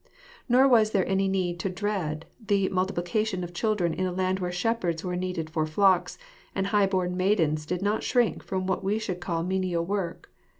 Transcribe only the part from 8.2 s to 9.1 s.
from what we